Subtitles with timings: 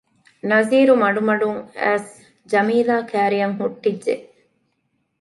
[0.49, 2.11] ނަޒީރު މަޑުމަޑުން އައިސް
[2.51, 4.15] ޖަމީލާ ކައިރިއަށް ހުއްޓިއްޖެ